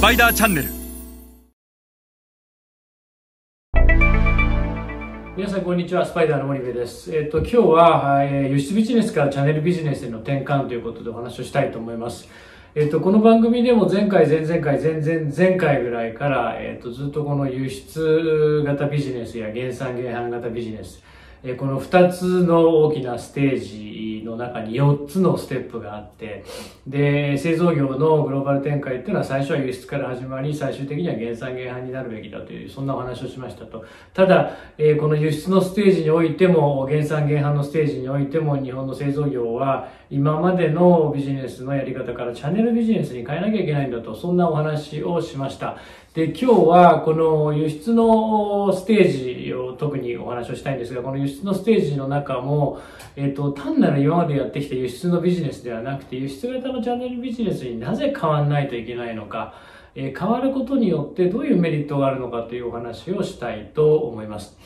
[0.00, 0.68] スパイダーチャンネル。
[5.36, 12.30] 皆さんこんにちはスパイダーの森部です、えっと今日は、えー輸出ビジネスからチャンネルビジネスへの転換ということでお話をしたいと思います。
[12.74, 21.02] えっとこの番組でも前回前々回前々前回ぐらいから、えっとずっとこの輸出型ビジネスや減産減販型ビジネス
[21.42, 23.99] えこの2つの大きなステージ
[24.30, 26.44] の中に4つのステップがあって、
[26.86, 33.84] で、製造業のグローバル展開っていうのは最初は輸出から始まり、最終的には減産減販になるべきだという、そんなお話をしましたと。
[34.14, 45.78] ただ、えーこの輸出のステージにおいても、減産減販のステージにおいても、日本の製造業は今までのビジネスのやり方からチャンネルビジネスに変えなきゃいけないんだと、そんなお話をしました。
[46.14, 52.80] で、今日はこの輸出のステージを特にお話をしたいんですが、この輸出のステージの中も、
[53.14, 59.54] えっ、と、単なる今までやってきた輸出のビジネスではなくて、輸出型のチャンネルビジネスになぜ変わらないといけないのか、
[59.94, 64.56] え変わることによってどういうメリットがあるのかというお話をしたいと思います。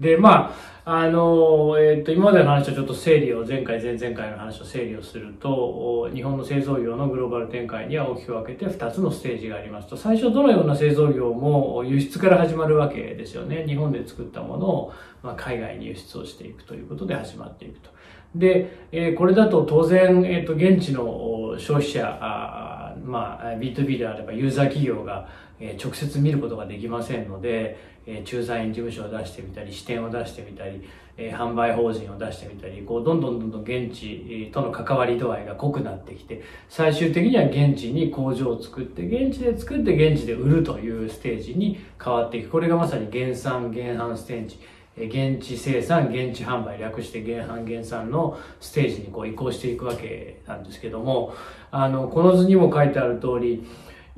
[0.00, 13.64] で、まあ、あの、えっ、と、今までの話をちょっと整理を、前回、前々回の話を整理をすると、日本の製造業のグローバル展開には大きく分けて2つのステージがありますと、最初どのような製造業も輸出から始まるわけですよね。
[13.66, 17.90] 日本で作ったものを、まあ、海外に輸出をしていくということで始まっていくと。
[18.38, 42.50] で、えこれだと当然、えっ、と、現地の消費者、あーまあ、B2B であればユーザー企業が、え直接見ることができませんので、え駐在員事務所を出してみたり、支店を出してみたり、え販売法人を出してみたり、こう、どんどんどんどん現地との関わり度合いが濃くなってきて、最終的には現地に工場を作って、現地で作って現地で売るというステージに変わっていく。
[42.50, 44.58] これがまさに減産、減販ステージ。
[44.96, 51.34] 現地生産、現地販売、略して原販原産のステージにこう移行していくわけなんですけども、
[51.70, 53.66] あの、この図にも書いてある通り、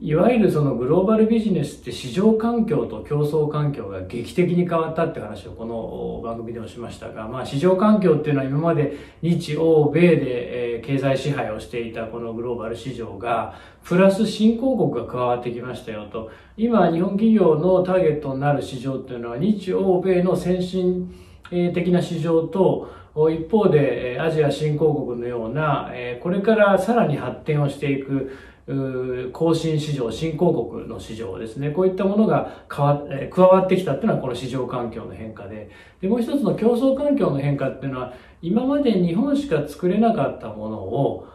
[0.00, 16.30] いわゆるそのグローバルビジネスって市場環境と競争環境が劇的に変わったって話をこの番組でもしましたが、まあ市場環境っていうのは今まで日欧米で経済支配をしていたこのグローバル市場が、プラス新興国が加わってきましたよと。
[16.56, 21.12] 今日本企業のターゲットになる市場っていうのは日欧米の先進
[21.50, 22.88] 的な市場と、
[23.32, 25.90] 一方で、アジア新興国のような、
[26.20, 28.30] これからさらに発展をしていく、
[29.32, 31.70] 後進市場、新興国の市場ですね。
[31.70, 35.70] こういったものが変わえ加わってきたっていうのはこの市場環境の変化で。
[36.02, 38.12] で、もう一つの競争環境の変化っていうのは、
[38.42, 41.26] 今まで日本しか作れなかったものを、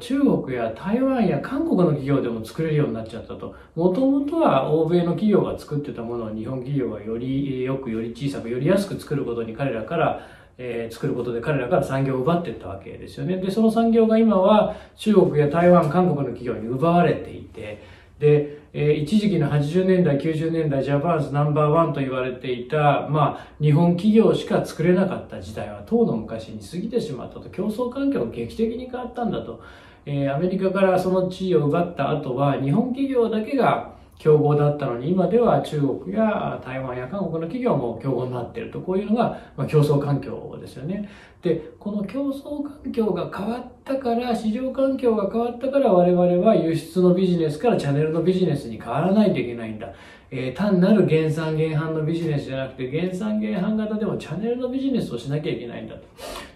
[0.00, 3.54] 中国や台湾や韓国の企業でも作れるようになっちゃったと。
[3.76, 10.26] もともとは欧米の企業が作ってたものを日本企業がよりよく、より小さく、より安く作ることに彼らから、
[10.58, 13.36] えー作ることで彼らから産業を奪っていったわけですよね。
[13.38, 17.82] で、その産業が今は中国や台湾、韓国の企業に奪われていて、
[18.18, 29.60] で、えー一時期の80年代、90年代、ジャパンズナンバーワンと言われていた、まあ、日本企業しか作れなかった時代は、当の昔に過ぎてしまったと、競争環境が劇的に変わったんだと。
[30.06, 41.08] えーアメリカからその地位を奪った後は、日本企業だけが競合だったのに、今では中国や台湾や韓国の企業も競合になっていると、こういうのが、ま、競争環境ですよね。
[41.42, 49.92] で、この競争環境が変わったから、市場環境が変わったから、我々は輸出のビジネスからチャンネルのビジネスに変わらないといけないんだ。
[50.30, 56.02] えー単なる減産減販のビジネスじゃなくて、減産減販型でもチャンネルのビジネスをしなきゃいけないんだと。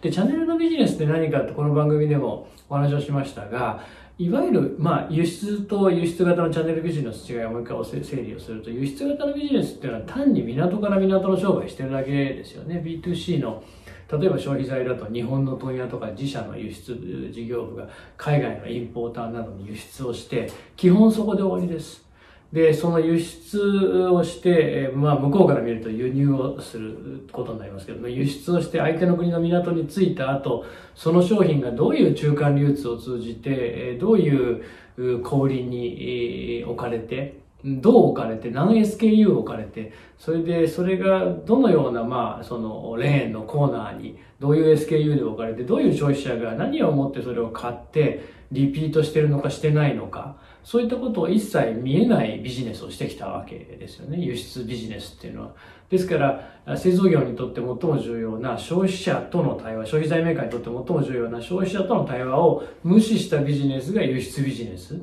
[0.00, 3.80] で、チャンネルのビジネスって何かってこの番組でもお話をしましたが、
[4.18, 12.82] いわゆる、まあ、輸出と輸出型のチャンネルビジネスの違いをもう一回整理をすると、輸出型のビジネスっていうのは単に港から港の商売してるだけですよね。
[12.84, 13.62] B2C の
[14.10, 22.07] 例えば消費財だと日本の問屋とか自社の輸出事業部が海外のインポーターなどに輸出をして、基本そこで終わりです。
[22.52, 30.64] で、その輸出をして、まあ、向こうから見ると輸入をすることになりますけども、輸出をして相手の国の港に着いた後、
[30.94, 34.64] その商品がどういう中間流通を通じて、どういう
[34.96, 50.36] う小売りに置かれて、どう置かれて、何 SKU 置かれて、それで、それがどのような、まあ、その、レーンのコーナーに、どういう SKU で置かれて、どういう消費者が何を思ってそれを買って、リピートしてるのかしてないのか、
[50.68, 54.18] そういったことを一切見えないビジネスをしてきたわけですよね。
[54.18, 55.54] 輸出ビジネスっていうのは。
[55.88, 65.00] ですから、製造業にとって最も重要な消費者との対話、消費財メーカーにとって最も重要な消費者との対話を無視したビジネスが輸出ビジネス。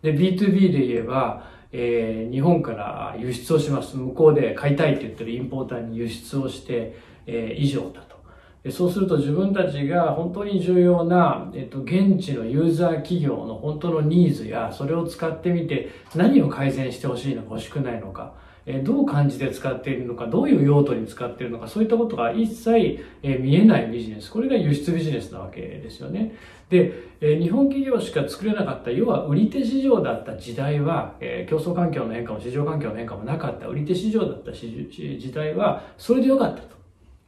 [0.00, 3.96] で、B2B で言えば、えー日本から輸出をします。
[3.96, 6.94] 向こうで買いたいって言ってるインポーターに輸出をして、
[7.26, 8.19] えー以上だと。
[8.68, 18.34] そうすると自分たちが本当に重要な、えっと、現地のユーザー企業の本当のニーズや、それを使ってみて何を改善してほしいのか欲しくないのか、
[18.66, 24.30] えどう感じて使っているのか、どういう用途に使っているのか、そういったことが一切、え見えないビジネス。
[24.30, 26.34] これが輸出ビジネスなわけですよね。
[26.68, 26.92] で、
[27.22, 36.79] え日本企業しか作れなかった、要は売り手市場だった時代は、え競争環境の変化も市場環境の変化もなかった、売り手市場だった時代は、それでよかったと。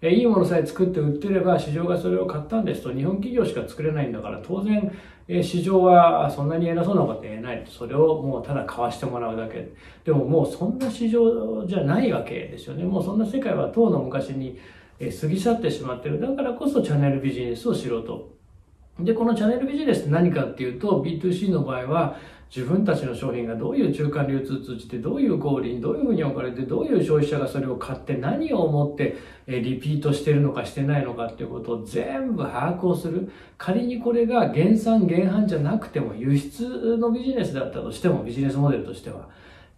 [0.02, 4.90] いいものさえ作って売ってれば市場がそれを買ったんですと日本企業しか作れないんだから当然
[5.28, 7.64] 市場はそんなに偉そうなこと言えない。
[7.64, 9.72] とそれをもうただ買わしてもらうだけ。
[10.04, 12.82] でももうそんな市場じゃないわけですよね。
[12.84, 14.58] もうそんな世界は当の昔に
[14.98, 16.20] 過ぎ去ってしまってる。
[16.20, 18.32] だからこそチャンネルビジネスをしろと。
[18.98, 22.16] でこのチャンネルビジネスって何かっていうと B2C の場合は
[22.54, 29.16] 自分たちの商品がどういう中間流通通じてどういう小売にどういうふうに置かれてどういう消費者がそれを買って何を思って
[29.48, 39.30] リピートしてるのかしてないのかっていうことを全部把握をする仮にこれが減産減販じゃなくても輸出のビジネスだったとしてもビジネスモデルとしては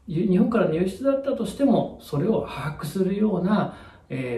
[0.09, 3.75] 日本からの輸出だったとしてもそれを把握するような、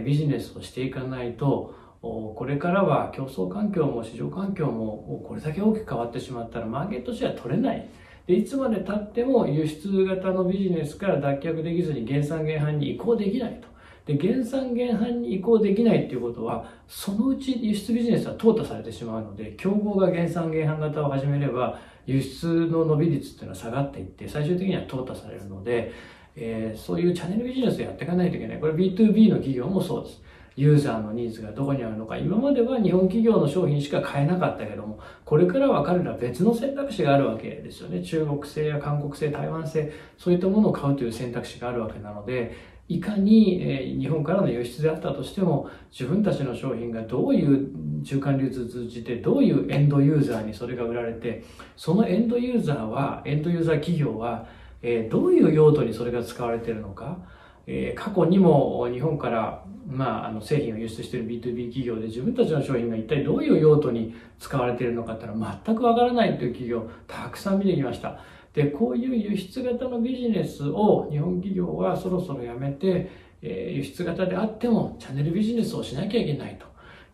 [0.05, 7.88] ビジネスをしていかないとこれからは競争環境も市場環境もこれだけ大きく変わってしまったらマーケットシェア取れない。
[8.26, 13.69] でいつまで経っても輸出型のビジネスから脱却できずに減産減販に移行できないと。
[14.06, 25.93] で、減産減販に移行できないっていうことは、そのうち輸出ビジネスは淘汰されてしまうので、競合が減産減販型を始めれば、輸出の伸び率っていうのは下がっていって、最終的には淘汰されるので、
[26.37, 28.61] えー、そういうチャンネルビジネスをやっていかないといけない。
[28.61, 30.23] これ B2B の企業もそうです。
[30.56, 32.17] ユーザーのニーズがどこにあるのか。
[32.17, 38.03] 今までは日本企業の商品しか買えなかったけども、これからは彼ら別の選択肢があるわけですよね。
[38.03, 42.56] 中国製や韓国製、台湾製、そういったものを買うという選択肢があるわけなので、
[42.88, 51.44] いかに、え日本からの輸出であったとしても、自分たちの商品がどういう中間流通通じて、どういうエンドユーザーにそれが売られて、
[51.76, 54.47] そのエンドユーザーは、エンドユーザー企業は、
[54.82, 57.19] えどういう用途にそれが使われているのか、
[57.66, 68.18] え過去にも日本から、まあ、あの製品を輸出している B2B 企業で自分たちの商品が一体どういう用途に使われているのかっていうのは全くわからないという企業たくさん見てきました。
[68.54, 73.10] で、こういう輸出型のビジネスを日本企業はそろそろやめて、
[73.42, 76.66] え輸出型であってもチャンネルビジネスをしなきゃいけないと。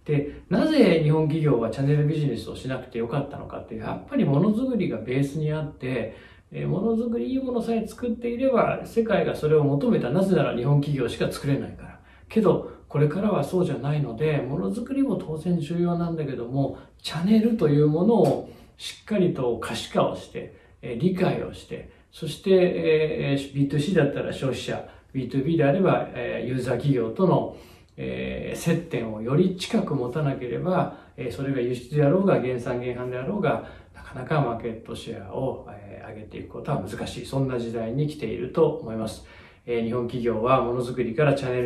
[0.05, 6.17] で、なぜ日本企業はチャンネルビジネスをしなくてよかったのかって、やっぱりものづくりがベースにあって、
[6.53, 10.11] えものづくり、いいものさえ作っていれば、世界がそれを求めた。
[10.11, 12.01] なぜなら日本企業しか作れないから。
[12.29, 27.57] けど、これからはそうじゃないので、ものづくりも当然重要なんだけども、チャンネルというものをしっかりと可視化をして、え理解をして、そして、え B2C だったら消費者、B2B であれば、えユーザー企業との、
[27.97, 35.69] え接点をより近く持たなければ、えそれが輸出であろうが、減産減販であろうが、なかなかマーケットシェアを、
[36.09, 37.27] 上げていくことは難しい。
[37.27, 39.25] そんな時代に来ていると思います。
[39.65, 41.63] 日本企業はものづくりからチャンネ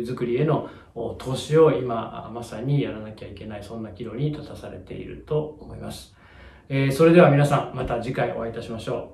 [0.00, 0.70] ル作りへの
[1.18, 6.14] 投資を今まさにやらなきゃいけない、そんな岐路に立たされていると思います。
[6.92, 9.13] それでは皆さん、また次回お会いいたしましょ